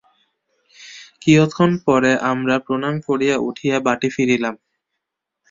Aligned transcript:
কিয়ৎক্ষণ 1.21 1.71
পরে 1.85 2.11
আমরা 2.31 2.55
প্রণাম 2.65 2.95
করিয়া 3.07 3.35
উঠিয়া 3.49 3.77
বাটী 3.85 4.09
ফিরিলাম। 4.15 4.55